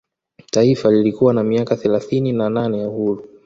Taifa 0.51 0.91
lilikuwa 0.91 1.33
na 1.33 1.43
miaka 1.43 1.77
thelathini 1.77 2.31
na 2.31 2.49
nane 2.49 2.79
ya 2.79 2.87
uhuru 2.87 3.25